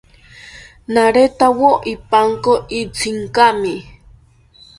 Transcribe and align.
Naretawo 0.93 1.69
ipanko 1.93 2.53
itzinkami 2.81 3.73